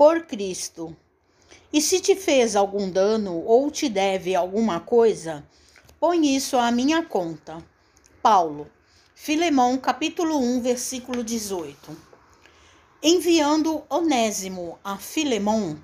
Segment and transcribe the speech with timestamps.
[0.00, 0.96] por Cristo.
[1.70, 5.46] E se te fez algum dano ou te deve alguma coisa,
[6.00, 7.62] põe isso à minha conta.
[8.22, 8.66] Paulo,
[9.14, 11.94] Filemão, capítulo 1, versículo 18.
[13.02, 15.78] Enviando Onésimo a Filemão,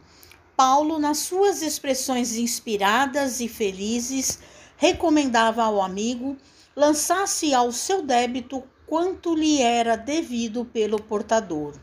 [0.57, 4.39] Paulo, nas suas expressões inspiradas e felizes,
[4.79, 6.39] recomendava ao amigo
[6.75, 11.75] lançasse ao seu débito quanto lhe era devido pelo portador.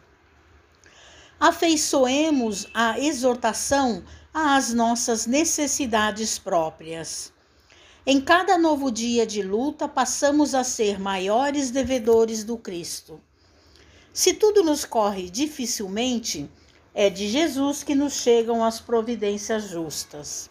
[1.45, 4.01] Afeiçoemos a exortação
[4.33, 7.33] às nossas necessidades próprias.
[8.05, 13.19] Em cada novo dia de luta, passamos a ser maiores devedores do Cristo.
[14.13, 16.49] Se tudo nos corre dificilmente,
[16.93, 20.49] é de Jesus que nos chegam as providências justas.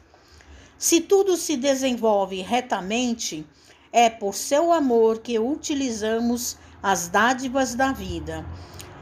[0.76, 3.46] Se tudo se desenvolve retamente,
[3.90, 8.44] é por seu amor que utilizamos as dádivas da vida,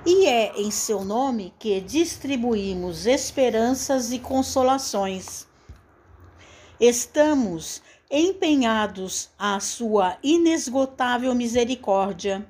[0.04, 5.46] e é em seu nome que distribuímos esperanças e consolações.
[6.80, 12.46] Estamos empenhados à sua inesgotável misericórdia.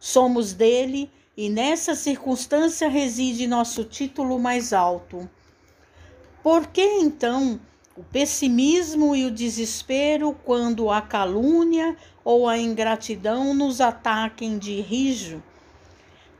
[0.00, 5.30] Somos dele e nessa circunstância reside nosso título mais alto.
[6.42, 7.60] Por que então
[7.96, 15.40] o pessimismo e o desespero quando a calúnia ou a ingratidão nos ataquem de rijo,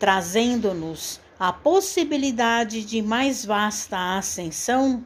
[0.03, 5.05] trazendo-nos a possibilidade de mais vasta ascensão?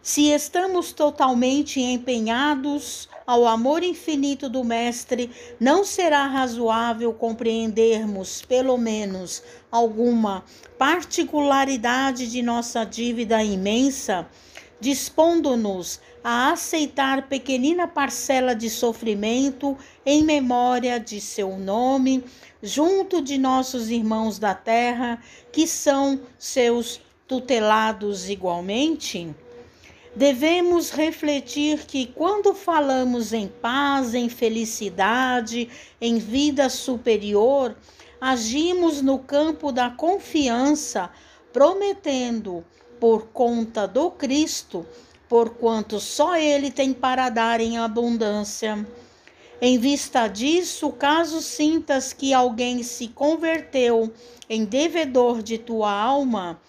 [0.00, 9.42] Se estamos totalmente empenhados ao amor infinito do Mestre, não será razoável compreendermos, pelo menos,
[9.68, 10.44] alguma
[10.78, 14.28] particularidade de nossa dívida imensa
[14.80, 22.24] dispondo-nos a aceitar pequenina parcela de sofrimento em memória de seu nome,
[22.62, 25.22] junto de nossos irmãos da terra,
[25.52, 29.34] que são seus tutelados igualmente?
[30.16, 35.68] Devemos refletir que quando falamos em paz, em felicidade,
[36.00, 37.76] em vida superior,
[38.20, 41.10] agimos no campo da confiança,
[41.52, 42.64] prometendo
[43.00, 44.86] por conta do Cristo,
[45.28, 48.86] porquanto só Ele tem para dar em abundância.
[49.62, 54.12] Em vista disso, caso sintas que alguém se converteu
[54.48, 56.60] em devedor de tua alma,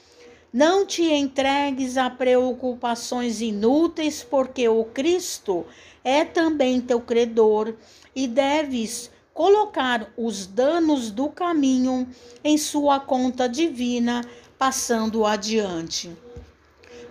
[0.54, 5.66] não te entregues a preocupações inúteis, porque o Cristo
[6.04, 7.74] é também teu credor
[8.16, 12.08] e deves colocar os danos do caminho
[12.44, 14.22] em sua conta divina
[14.62, 16.16] passando adiante.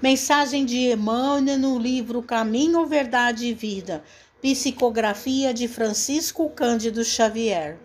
[0.01, 4.05] Mensagem de Emmanuel no livro Caminho, Verdade e Vida,
[4.41, 7.77] psicografia de Francisco Cândido Xavier.